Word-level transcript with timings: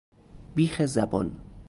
بیخ 0.55 0.85
زبان 0.85 1.39